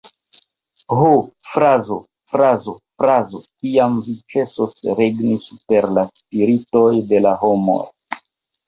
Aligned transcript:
Ho, 0.99 1.09
frazo, 1.49 1.97
frazo, 2.33 2.75
frazo, 3.03 3.43
kiam 3.53 4.01
vi 4.09 4.17
ĉesos 4.37 4.75
regni 5.03 5.39
super 5.49 5.91
la 5.99 6.09
spiritoj 6.17 6.93
de 7.15 7.27
la 7.29 7.39
homoj! 7.47 7.83